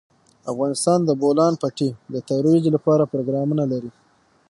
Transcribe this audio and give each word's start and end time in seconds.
افغانستان 0.51 0.99
د 1.03 1.05
د 1.07 1.09
بولان 1.21 1.53
پټي 1.61 1.89
د 2.13 2.15
ترویج 2.29 2.65
لپاره 2.75 3.09
پروګرامونه 3.13 3.63
لري. 3.71 3.91